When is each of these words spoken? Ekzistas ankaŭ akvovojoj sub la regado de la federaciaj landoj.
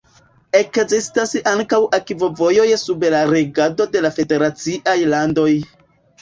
Ekzistas 0.59 1.33
ankaŭ 1.51 1.79
akvovojoj 1.97 2.65
sub 2.85 3.05
la 3.17 3.21
regado 3.33 3.87
de 3.97 4.03
la 4.07 4.13
federaciaj 4.17 4.97
landoj. 5.13 5.49